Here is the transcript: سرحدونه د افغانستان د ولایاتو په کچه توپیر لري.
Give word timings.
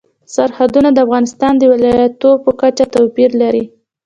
سرحدونه 0.35 0.89
د 0.93 0.97
افغانستان 1.05 1.53
د 1.57 1.63
ولایاتو 1.71 2.29
په 2.43 2.51
کچه 2.61 2.85
توپیر 2.93 3.29
لري. 3.41 3.63